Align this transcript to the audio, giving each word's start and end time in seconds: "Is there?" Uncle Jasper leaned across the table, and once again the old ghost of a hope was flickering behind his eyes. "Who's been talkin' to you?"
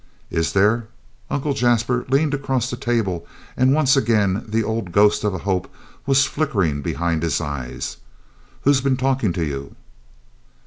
"Is 0.31 0.53
there?" 0.53 0.87
Uncle 1.29 1.53
Jasper 1.53 2.05
leaned 2.09 2.33
across 2.33 2.71
the 2.71 2.75
table, 2.75 3.27
and 3.55 3.71
once 3.71 3.95
again 3.95 4.43
the 4.47 4.63
old 4.63 4.91
ghost 4.91 5.23
of 5.23 5.35
a 5.35 5.45
hope 5.45 5.71
was 6.07 6.25
flickering 6.25 6.81
behind 6.81 7.21
his 7.21 7.39
eyes. 7.39 7.97
"Who's 8.63 8.81
been 8.81 8.97
talkin' 8.97 9.31
to 9.33 9.45
you?" 9.45 9.75